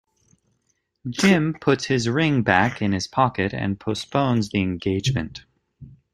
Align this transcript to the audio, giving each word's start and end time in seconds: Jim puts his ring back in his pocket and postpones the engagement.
Jim 1.07 1.53
puts 1.61 1.85
his 1.85 2.09
ring 2.09 2.41
back 2.41 2.81
in 2.81 2.91
his 2.91 3.05
pocket 3.05 3.53
and 3.53 3.79
postpones 3.79 4.49
the 4.49 4.59
engagement. 4.59 5.45